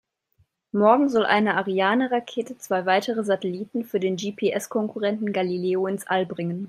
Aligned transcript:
Morgen 0.71 1.09
soll 1.09 1.27
eine 1.27 1.57
Ariane-Rakete 1.57 2.57
zwei 2.57 2.87
weitere 2.87 3.23
Satelliten 3.23 3.83
für 3.83 3.99
den 3.99 4.15
GPS-Konkurrenten 4.15 5.31
Galileo 5.31 5.85
ins 5.85 6.07
All 6.07 6.25
bringen. 6.25 6.59